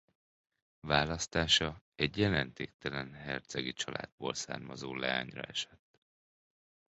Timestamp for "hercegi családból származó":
3.13-4.95